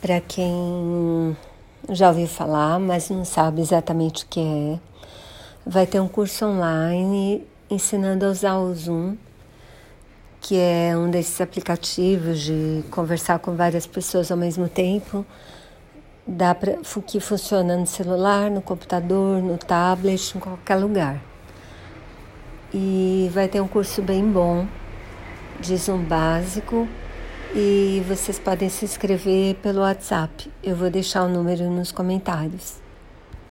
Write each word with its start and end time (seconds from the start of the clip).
Para 0.00 0.18
quem 0.18 1.36
já 1.90 2.08
ouviu 2.08 2.26
falar, 2.26 2.78
mas 2.78 3.10
não 3.10 3.22
sabe 3.22 3.60
exatamente 3.60 4.24
o 4.24 4.28
que 4.28 4.40
é, 4.40 4.80
vai 5.66 5.86
ter 5.86 6.00
um 6.00 6.08
curso 6.08 6.46
online 6.46 7.46
ensinando 7.68 8.24
a 8.24 8.30
usar 8.30 8.56
o 8.56 8.74
Zoom, 8.74 9.14
que 10.40 10.56
é 10.56 10.96
um 10.96 11.10
desses 11.10 11.38
aplicativos 11.38 12.40
de 12.40 12.82
conversar 12.90 13.40
com 13.40 13.54
várias 13.54 13.86
pessoas 13.86 14.30
ao 14.30 14.38
mesmo 14.38 14.70
tempo. 14.70 15.26
Dá 16.26 16.54
pra, 16.54 16.78
que 17.06 17.20
funciona 17.20 17.76
no 17.76 17.86
celular, 17.86 18.50
no 18.50 18.62
computador, 18.62 19.42
no 19.42 19.58
tablet, 19.58 20.34
em 20.34 20.40
qualquer 20.40 20.76
lugar. 20.76 21.20
E 22.72 23.30
vai 23.34 23.48
ter 23.48 23.60
um 23.60 23.68
curso 23.68 24.00
bem 24.00 24.24
bom 24.24 24.66
de 25.60 25.76
Zoom 25.76 26.02
básico 26.04 26.88
e 27.54 28.02
vocês 28.06 28.38
podem 28.38 28.68
se 28.68 28.84
inscrever 28.84 29.56
pelo 29.56 29.80
WhatsApp. 29.80 30.50
Eu 30.62 30.76
vou 30.76 30.90
deixar 30.90 31.24
o 31.24 31.28
número 31.28 31.68
nos 31.70 31.90
comentários. 31.90 32.89